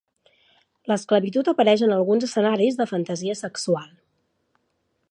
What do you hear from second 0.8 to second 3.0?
L'esclavitud apareix en alguns escenaris de